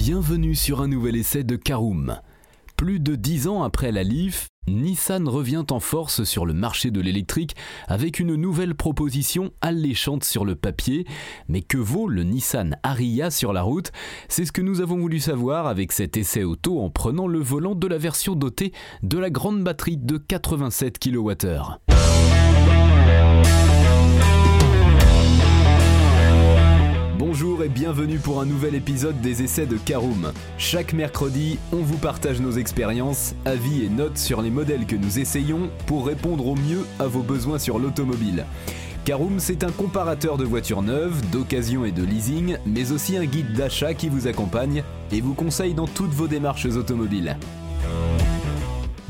[0.00, 2.20] Bienvenue sur un nouvel essai de Caroom.
[2.76, 7.00] Plus de dix ans après la Leaf, Nissan revient en force sur le marché de
[7.00, 7.56] l'électrique
[7.88, 11.04] avec une nouvelle proposition alléchante sur le papier.
[11.48, 13.90] Mais que vaut le Nissan Ariya sur la route?
[14.28, 17.74] C'est ce que nous avons voulu savoir avec cet essai auto en prenant le volant
[17.74, 18.72] de la version dotée
[19.02, 21.80] de la grande batterie de 87 kWh.
[27.88, 30.30] Bienvenue pour un nouvel épisode des essais de Caroom.
[30.58, 35.18] Chaque mercredi, on vous partage nos expériences, avis et notes sur les modèles que nous
[35.18, 38.44] essayons pour répondre au mieux à vos besoins sur l'automobile.
[39.06, 43.54] Caroom, c'est un comparateur de voitures neuves, d'occasion et de leasing, mais aussi un guide
[43.54, 47.38] d'achat qui vous accompagne et vous conseille dans toutes vos démarches automobiles.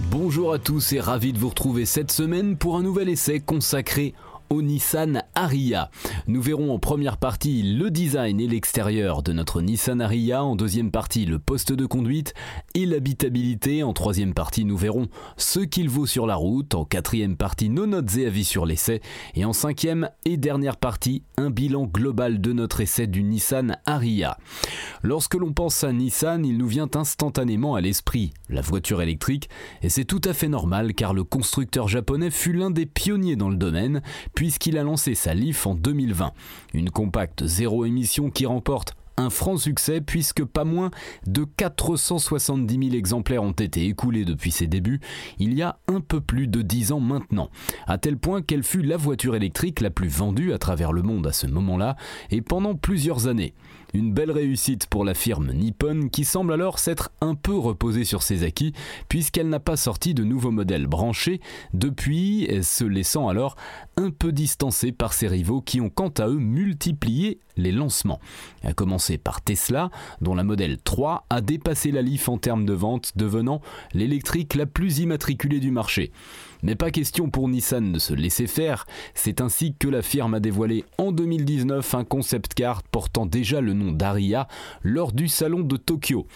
[0.08, 4.14] Bonjour à tous et ravi de vous retrouver cette semaine pour un nouvel essai consacré
[4.56, 5.90] Nissan Ariya.
[6.26, 10.90] Nous verrons en première partie le design et l'extérieur de notre Nissan Ariya, en deuxième
[10.90, 12.34] partie le poste de conduite
[12.74, 17.36] et l'habitabilité, en troisième partie nous verrons ce qu'il vaut sur la route, en quatrième
[17.36, 19.00] partie nos notes et avis sur l'essai,
[19.34, 24.38] et en cinquième et dernière partie un bilan global de notre essai du Nissan Ariya.
[25.02, 29.48] Lorsque l'on pense à Nissan, il nous vient instantanément à l'esprit la voiture électrique,
[29.83, 33.50] et c'est tout à fait normal car le constructeur japonais fut l'un des pionniers dans
[33.50, 34.02] le domaine,
[34.39, 36.33] puisqu'il a lancé sa Leaf en 2020,
[36.72, 40.91] une compacte zéro émission qui remporte un franc succès puisque pas moins
[41.27, 45.00] de 470 000 exemplaires ont été écoulés depuis ses débuts,
[45.38, 47.50] il y a un peu plus de 10 ans maintenant,
[47.86, 51.27] à tel point qu'elle fut la voiture électrique la plus vendue à travers le monde
[51.27, 51.96] à ce moment-là
[52.30, 53.55] et pendant plusieurs années.
[53.94, 58.22] Une belle réussite pour la firme Nippon qui semble alors s'être un peu reposée sur
[58.22, 58.74] ses acquis
[59.08, 61.41] puisqu'elle n'a pas sorti de nouveaux modèles branchés
[61.72, 63.56] depuis, se laissant alors
[63.96, 68.20] un peu distancée par ses rivaux qui ont quant à eux multiplié les lancements.
[68.62, 72.75] À commencer par Tesla, dont la modèle 3 a dépassé la Leaf en termes de
[72.75, 73.62] vente, devenant
[73.95, 76.12] l'électrique la plus immatriculée du marché.
[76.62, 80.41] Mais pas question pour Nissan de se laisser faire, c'est ainsi que la firme a
[80.41, 84.48] dévoilé en 2019 un concept car portant déjà le nom d'Aria
[84.83, 86.27] lors du salon de Tokyo.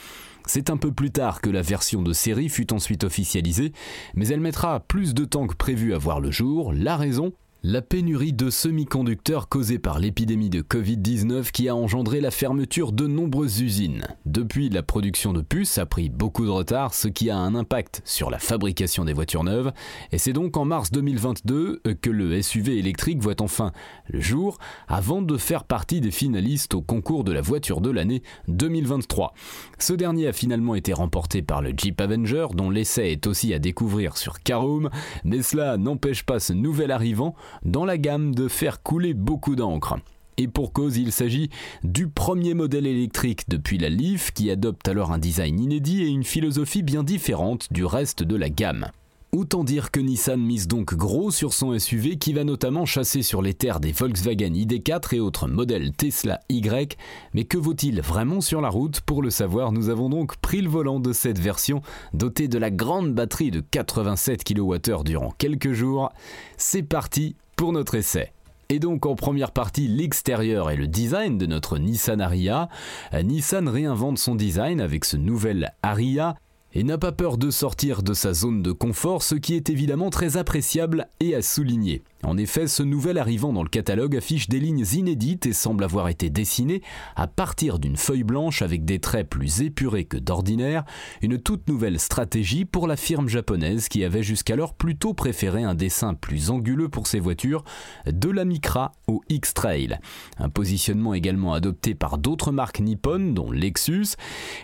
[0.46, 3.72] C'est un peu plus tard que la version de série fut ensuite officialisée,
[4.14, 6.72] mais elle mettra plus de temps que prévu à voir le jour.
[6.72, 7.32] La raison
[7.64, 13.06] la pénurie de semi-conducteurs causée par l'épidémie de Covid-19 qui a engendré la fermeture de
[13.06, 14.02] nombreuses usines.
[14.26, 18.02] Depuis, la production de puces a pris beaucoup de retard, ce qui a un impact
[18.04, 19.72] sur la fabrication des voitures neuves,
[20.10, 23.70] et c'est donc en mars 2022 que le SUV électrique voit enfin
[24.08, 24.58] le jour,
[24.88, 29.34] avant de faire partie des finalistes au concours de la voiture de l'année 2023.
[29.78, 33.60] Ce dernier a finalement été remporté par le Jeep Avenger, dont l'essai est aussi à
[33.60, 34.90] découvrir sur Caroom,
[35.22, 39.96] mais cela n'empêche pas ce nouvel arrivant dans la gamme de faire couler beaucoup d'encre.
[40.38, 41.50] Et pour cause, il s'agit
[41.84, 46.24] du premier modèle électrique depuis la Leaf qui adopte alors un design inédit et une
[46.24, 48.90] philosophie bien différente du reste de la gamme.
[49.34, 53.40] Autant dire que Nissan mise donc gros sur son SUV qui va notamment chasser sur
[53.40, 56.98] les terres des Volkswagen ID4 et autres modèles Tesla Y.
[57.32, 59.00] Mais que vaut-il vraiment sur la route?
[59.00, 61.80] Pour le savoir, nous avons donc pris le volant de cette version
[62.12, 66.12] dotée de la grande batterie de 87 kWh durant quelques jours.
[66.58, 68.32] C'est parti pour notre essai.
[68.68, 72.68] Et donc en première partie l'extérieur et le design de notre Nissan Ariya.
[73.14, 76.36] Nissan réinvente son design avec ce nouvel Ariya
[76.74, 80.10] et n'a pas peur de sortir de sa zone de confort, ce qui est évidemment
[80.10, 82.02] très appréciable et à souligner.
[82.24, 86.08] En effet, ce nouvel arrivant dans le catalogue affiche des lignes inédites et semble avoir
[86.08, 86.80] été dessiné
[87.16, 90.84] à partir d'une feuille blanche avec des traits plus épurés que d'ordinaire,
[91.20, 96.14] une toute nouvelle stratégie pour la firme japonaise qui avait jusqu'alors plutôt préféré un dessin
[96.14, 97.64] plus anguleux pour ses voitures,
[98.06, 99.98] de la Micra au X-Trail.
[100.38, 104.16] Un positionnement également adopté par d'autres marques nippones, dont Lexus.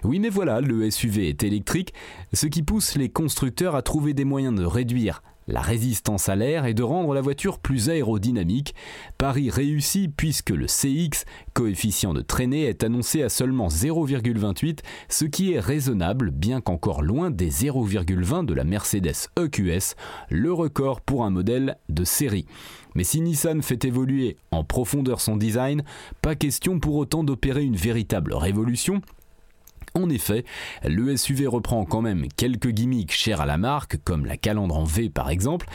[0.05, 1.93] Oui mais voilà, le SUV est électrique,
[2.33, 6.67] ce qui pousse les constructeurs à trouver des moyens de réduire la résistance à l'air
[6.67, 8.75] et de rendre la voiture plus aérodynamique.
[9.17, 15.53] Pari réussi puisque le CX, coefficient de traînée, est annoncé à seulement 0,28, ce qui
[15.53, 19.97] est raisonnable bien qu'encore loin des 0,20 de la Mercedes EQS,
[20.31, 22.47] le record pour un modèle de série.
[22.95, 25.83] Mais si Nissan fait évoluer en profondeur son design,
[26.23, 29.03] pas question pour autant d'opérer une véritable révolution,
[29.99, 30.45] en effet,
[30.85, 34.85] le SUV reprend quand même quelques gimmicks chers à la marque, comme la calandre en
[34.85, 35.67] V par exemple.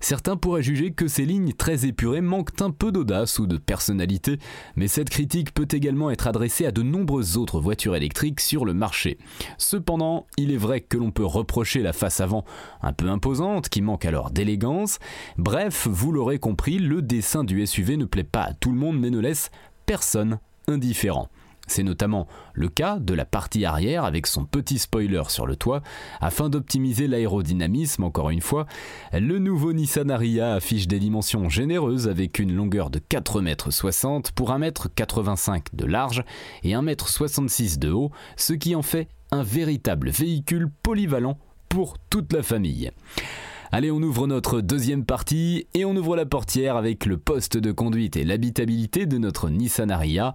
[0.00, 4.38] Certains pourraient juger que ces lignes très épurées manquent un peu d'audace ou de personnalité,
[4.76, 8.74] mais cette critique peut également être adressée à de nombreuses autres voitures électriques sur le
[8.74, 9.18] marché.
[9.58, 12.44] Cependant, il est vrai que l'on peut reprocher la face avant
[12.82, 14.98] un peu imposante, qui manque alors d'élégance.
[15.36, 18.98] Bref, vous l'aurez compris, le dessin du SUV ne plaît pas à tout le monde
[18.98, 19.50] mais ne laisse
[19.86, 21.28] personne indifférent.
[21.70, 25.82] C'est notamment le cas de la partie arrière avec son petit spoiler sur le toit.
[26.20, 28.66] Afin d'optimiser l'aérodynamisme, encore une fois,
[29.12, 34.50] le nouveau Nissan Ariya affiche des dimensions généreuses avec une longueur de 4,60 m pour
[34.50, 36.24] 1,85 m de large
[36.64, 41.38] et 1,66 m de haut, ce qui en fait un véritable véhicule polyvalent
[41.68, 42.90] pour toute la famille.
[43.72, 47.70] Allez, on ouvre notre deuxième partie et on ouvre la portière avec le poste de
[47.70, 50.34] conduite et l'habitabilité de notre Nissan Ariya.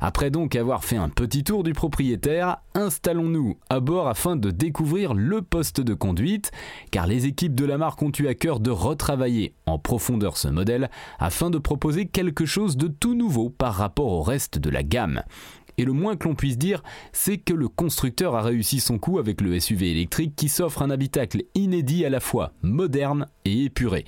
[0.00, 5.12] Après donc avoir fait un petit tour du propriétaire, installons-nous à bord afin de découvrir
[5.12, 6.52] le poste de conduite,
[6.90, 10.48] car les équipes de la marque ont eu à cœur de retravailler en profondeur ce
[10.48, 10.88] modèle
[11.18, 15.22] afin de proposer quelque chose de tout nouveau par rapport au reste de la gamme.
[15.80, 19.18] Et le moins que l'on puisse dire, c'est que le constructeur a réussi son coup
[19.18, 24.04] avec le SUV électrique qui s'offre un habitacle inédit à la fois moderne et épuré.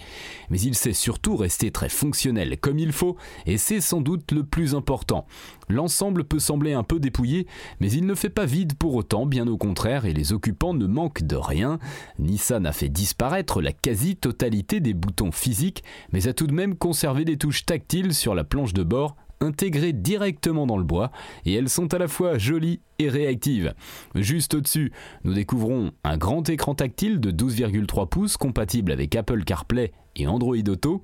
[0.51, 3.17] Mais il sait surtout rester très fonctionnel comme il faut,
[3.47, 5.27] et c'est sans doute le plus important.
[5.71, 7.47] L'ensemble peut sembler un peu dépouillé,
[7.81, 10.87] mais il ne fait pas vide pour autant, bien au contraire, et les occupants ne
[10.87, 11.79] manquent de rien.
[12.19, 17.25] Nissan a fait disparaître la quasi-totalité des boutons physiques, mais a tout de même conservé
[17.25, 21.11] des touches tactiles sur la planche de bord intégrées directement dans le bois
[21.45, 23.75] et elles sont à la fois jolies et réactives.
[24.15, 24.93] Juste au-dessus,
[25.25, 30.57] nous découvrons un grand écran tactile de 12,3 pouces compatible avec Apple CarPlay et Android
[30.69, 31.03] Auto.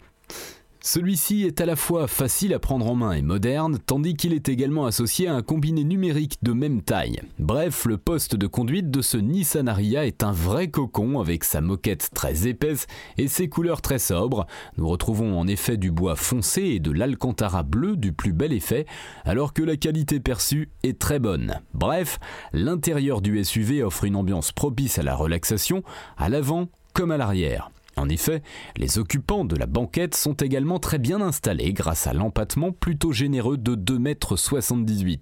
[0.91, 4.49] Celui-ci est à la fois facile à prendre en main et moderne, tandis qu'il est
[4.49, 7.21] également associé à un combiné numérique de même taille.
[7.39, 11.61] Bref, le poste de conduite de ce Nissan Ariya est un vrai cocon avec sa
[11.61, 12.87] moquette très épaisse
[13.19, 14.47] et ses couleurs très sobres.
[14.79, 18.87] Nous retrouvons en effet du bois foncé et de l'alcantara bleu du plus bel effet,
[19.27, 21.61] alors que la qualité perçue est très bonne.
[21.75, 22.19] Bref,
[22.55, 25.83] l'intérieur du SUV offre une ambiance propice à la relaxation,
[26.17, 27.71] à l'avant comme à l'arrière.
[27.99, 28.43] En effet,
[28.77, 33.59] les occupants de la banquette sont également très bien installés grâce à l'empattement plutôt généreux
[33.59, 35.17] de 2,78 m.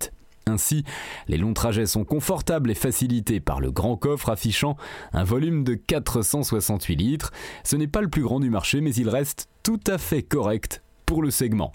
[0.48, 0.84] Ainsi,
[1.26, 4.76] les longs trajets sont confortables et facilités par le grand coffre affichant
[5.12, 7.32] un volume de 468 litres.
[7.64, 10.82] Ce n'est pas le plus grand du marché, mais il reste tout à fait correct
[11.04, 11.72] pour le segment.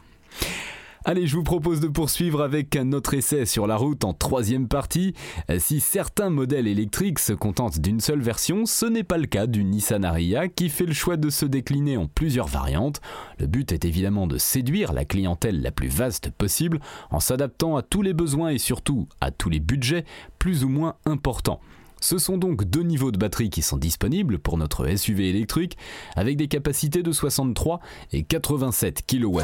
[1.03, 5.15] Allez, je vous propose de poursuivre avec notre essai sur la route en troisième partie.
[5.57, 9.63] Si certains modèles électriques se contentent d'une seule version, ce n'est pas le cas du
[9.63, 13.01] Nissan Ariya qui fait le choix de se décliner en plusieurs variantes.
[13.39, 17.81] Le but est évidemment de séduire la clientèle la plus vaste possible en s'adaptant à
[17.81, 20.05] tous les besoins et surtout à tous les budgets
[20.37, 21.61] plus ou moins importants.
[22.01, 25.77] Ce sont donc deux niveaux de batterie qui sont disponibles pour notre SUV électrique
[26.15, 27.79] avec des capacités de 63
[28.11, 29.41] et 87 kWh.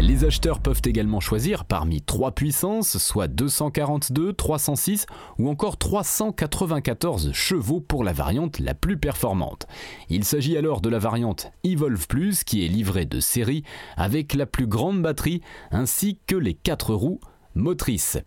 [0.00, 5.04] Les acheteurs peuvent également choisir parmi trois puissances, soit 242, 306
[5.38, 9.66] ou encore 394 chevaux pour la variante la plus performante.
[10.08, 13.64] Il s'agit alors de la variante Evolve Plus qui est livrée de série
[13.98, 17.20] avec la plus grande batterie ainsi que les quatre roues
[17.54, 18.18] motrices.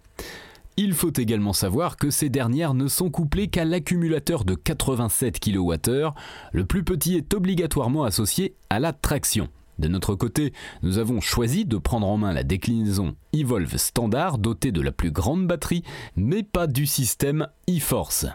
[0.81, 6.13] Il faut également savoir que ces dernières ne sont couplées qu'à l'accumulateur de 87 kWh.
[6.53, 9.49] Le plus petit est obligatoirement associé à la traction.
[9.77, 14.71] De notre côté, nous avons choisi de prendre en main la déclinaison Evolve standard dotée
[14.71, 15.83] de la plus grande batterie,
[16.15, 18.27] mais pas du système e-Force.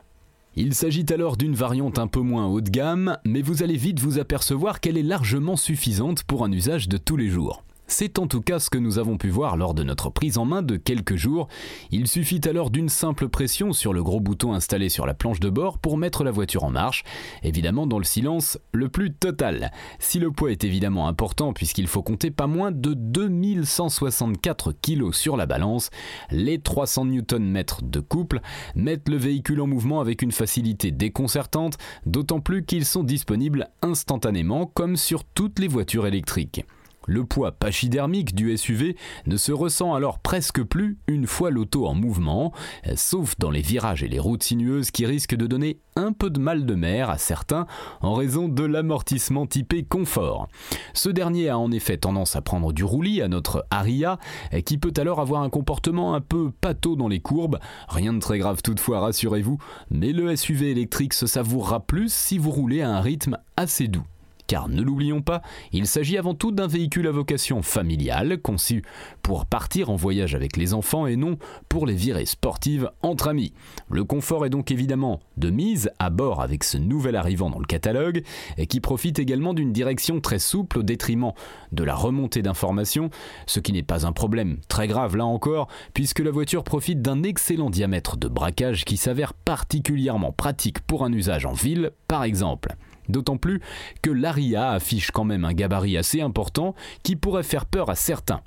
[0.54, 4.00] Il s'agit alors d'une variante un peu moins haut de gamme, mais vous allez vite
[4.00, 7.64] vous apercevoir qu'elle est largement suffisante pour un usage de tous les jours.
[7.86, 10.46] C'est en tout cas ce que nous avons pu voir lors de notre prise en
[10.46, 11.48] main de quelques jours.
[11.90, 15.50] Il suffit alors d'une simple pression sur le gros bouton installé sur la planche de
[15.50, 17.04] bord pour mettre la voiture en marche,
[17.42, 19.70] évidemment dans le silence le plus total.
[19.98, 25.36] Si le poids est évidemment important puisqu'il faut compter pas moins de 2164 kg sur
[25.36, 25.90] la balance,
[26.30, 28.40] les 300 Nm de couple
[28.74, 34.66] mettent le véhicule en mouvement avec une facilité déconcertante, d'autant plus qu'ils sont disponibles instantanément
[34.66, 36.64] comme sur toutes les voitures électriques.
[37.06, 38.96] Le poids pachydermique du SUV
[39.26, 42.52] ne se ressent alors presque plus une fois l'auto en mouvement,
[42.96, 46.40] sauf dans les virages et les routes sinueuses qui risquent de donner un peu de
[46.40, 47.66] mal de mer à certains
[48.00, 50.48] en raison de l'amortissement typé confort.
[50.92, 54.18] Ce dernier a en effet tendance à prendre du roulis à notre Aria,
[54.64, 57.58] qui peut alors avoir un comportement un peu pâteau dans les courbes,
[57.88, 59.58] rien de très grave toutefois rassurez-vous,
[59.90, 64.06] mais le SUV électrique se savourera plus si vous roulez à un rythme assez doux.
[64.46, 65.40] Car ne l'oublions pas,
[65.72, 68.82] il s'agit avant tout d'un véhicule à vocation familiale, conçu
[69.22, 73.54] pour partir en voyage avec les enfants et non pour les virées sportives entre amis.
[73.90, 77.64] Le confort est donc évidemment de mise à bord avec ce nouvel arrivant dans le
[77.64, 78.22] catalogue,
[78.58, 81.32] et qui profite également d'une direction très souple au détriment
[81.72, 83.10] de la remontée d'informations,
[83.46, 87.22] ce qui n'est pas un problème très grave là encore, puisque la voiture profite d'un
[87.22, 92.76] excellent diamètre de braquage qui s'avère particulièrement pratique pour un usage en ville, par exemple.
[93.08, 93.60] D'autant plus
[94.02, 98.40] que l'Aria affiche quand même un gabarit assez important qui pourrait faire peur à certains.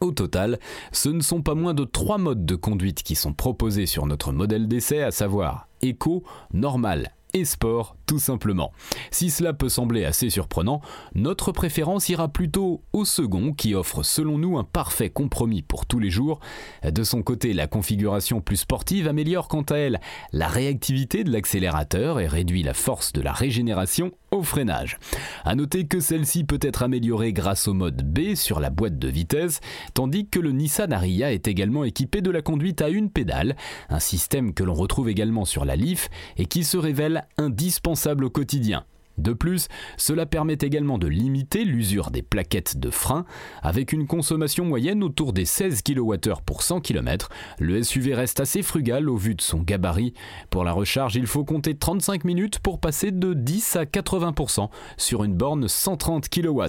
[0.00, 0.58] Au total,
[0.90, 4.32] ce ne sont pas moins de trois modes de conduite qui sont proposés sur notre
[4.32, 8.72] modèle d'essai, à savoir éco, normal et sport tout simplement.
[9.10, 10.82] Si cela peut sembler assez surprenant,
[11.14, 15.98] notre préférence ira plutôt au second qui offre selon nous un parfait compromis pour tous
[15.98, 16.40] les jours.
[16.84, 20.00] De son côté, la configuration plus sportive améliore quant à elle
[20.32, 24.98] la réactivité de l'accélérateur et réduit la force de la régénération au freinage.
[25.44, 29.08] A noter que celle-ci peut être améliorée grâce au mode B sur la boîte de
[29.08, 29.60] vitesse,
[29.94, 33.56] tandis que le Nissan Ariya est également équipé de la conduite à une pédale,
[33.88, 38.30] un système que l'on retrouve également sur la Leaf et qui se révèle indispensable au
[38.30, 38.84] quotidien.
[39.18, 43.24] De plus, cela permet également de limiter l'usure des plaquettes de frein.
[43.62, 48.62] Avec une consommation moyenne autour des 16 kWh pour 100 km, le SUV reste assez
[48.62, 50.14] frugal au vu de son gabarit.
[50.50, 55.24] Pour la recharge, il faut compter 35 minutes pour passer de 10 à 80% sur
[55.24, 56.62] une borne 130 kW.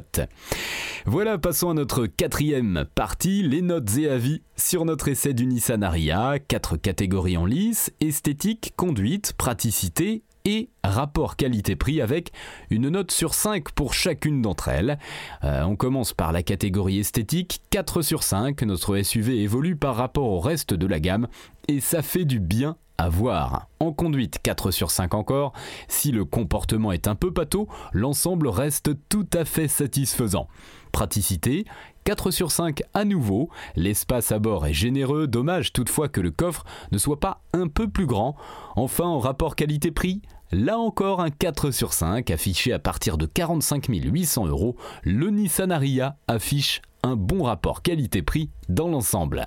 [1.05, 5.81] Voilà, passons à notre quatrième partie, les notes et avis sur notre essai du Nissan
[5.81, 6.39] Ariya.
[6.39, 12.31] Quatre catégories en lice, esthétique, conduite, praticité et rapport qualité-prix avec
[12.69, 14.97] une note sur 5 pour chacune d'entre elles.
[15.43, 20.29] Euh, on commence par la catégorie esthétique, 4 sur 5, notre SUV évolue par rapport
[20.29, 21.27] au reste de la gamme
[21.67, 23.67] et ça fait du bien à voir.
[23.79, 25.53] En conduite, 4 sur 5 encore.
[25.87, 30.47] Si le comportement est un peu pâteau, l'ensemble reste tout à fait satisfaisant.
[30.91, 31.65] Praticité,
[32.03, 33.49] 4 sur 5 à nouveau.
[33.75, 37.89] L'espace à bord est généreux, dommage toutefois que le coffre ne soit pas un peu
[37.89, 38.35] plus grand.
[38.75, 40.21] Enfin, en rapport qualité-prix,
[40.51, 45.71] Là encore, un 4 sur 5 affiché à partir de 45 800 euros, le Nissan
[45.71, 49.45] Ariya affiche un bon rapport qualité-prix dans l'ensemble.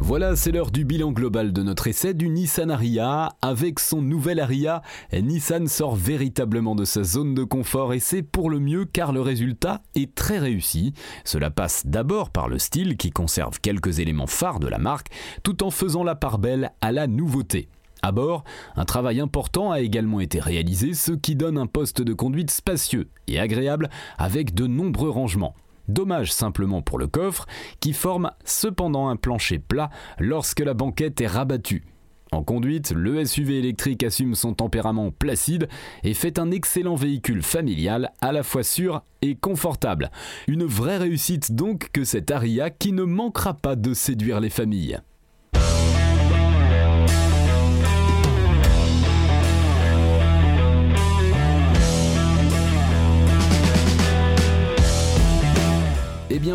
[0.00, 3.30] Voilà, c'est l'heure du bilan global de notre essai du Nissan Ariya.
[3.42, 4.80] Avec son nouvel Ariya,
[5.12, 9.20] Nissan sort véritablement de sa zone de confort et c'est pour le mieux car le
[9.20, 10.94] résultat est très réussi.
[11.24, 15.08] Cela passe d'abord par le style qui conserve quelques éléments phares de la marque
[15.42, 17.68] tout en faisant la part belle à la nouveauté.
[18.00, 18.44] À bord,
[18.76, 23.08] un travail important a également été réalisé, ce qui donne un poste de conduite spacieux
[23.26, 25.56] et agréable avec de nombreux rangements.
[25.88, 27.46] Dommage simplement pour le coffre,
[27.80, 31.84] qui forme cependant un plancher plat lorsque la banquette est rabattue.
[32.30, 35.68] En conduite, le SUV électrique assume son tempérament placide
[36.04, 40.10] et fait un excellent véhicule familial à la fois sûr et confortable.
[40.46, 44.98] Une vraie réussite donc que cet Aria qui ne manquera pas de séduire les familles.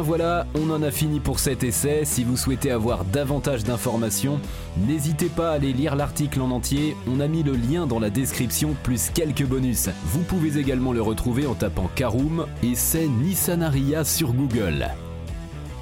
[0.04, 2.02] Voilà, on en a fini pour cet essai.
[2.04, 4.40] Si vous souhaitez avoir davantage d'informations,
[4.78, 6.96] n'hésitez pas à aller lire l'article en entier.
[7.08, 9.90] On a mis le lien dans la description plus quelques bonus.
[10.06, 14.90] Vous pouvez également le retrouver en tapant Karoom et c'est Nissanaria sur Google.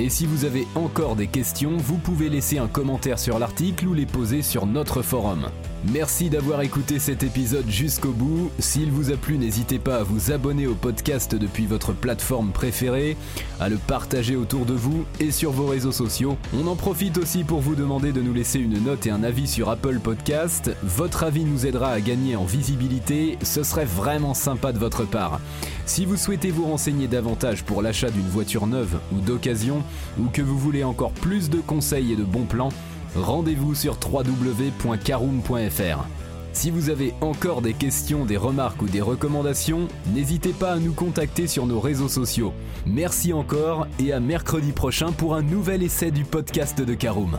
[0.02, 3.94] Et si vous avez encore des questions, vous pouvez laisser un commentaire sur l'article ou
[3.94, 5.50] les poser sur notre forum.
[5.94, 8.50] Merci d'avoir écouté cet épisode jusqu'au bout.
[8.58, 13.16] S'il vous a plu, n'hésitez pas à vous abonner au podcast depuis votre plateforme préférée,
[13.60, 16.36] à le partager autour de vous et sur vos réseaux sociaux.
[16.56, 19.48] On en profite aussi pour vous demander de nous laisser une note et un avis
[19.48, 20.72] sur Apple Podcast.
[20.82, 25.40] Votre avis nous aidera à gagner en visibilité, ce serait vraiment sympa de votre part.
[25.92, 29.84] Si vous souhaitez vous renseigner davantage pour l'achat d'une voiture neuve ou d'occasion,
[30.18, 32.70] ou que vous voulez encore plus de conseils et de bons plans,
[33.14, 36.08] rendez-vous sur www.caroom.fr.
[36.54, 40.94] Si vous avez encore des questions, des remarques ou des recommandations, n'hésitez pas à nous
[40.94, 42.54] contacter sur nos réseaux sociaux.
[42.86, 47.38] Merci encore et à mercredi prochain pour un nouvel essai du podcast de Caroom.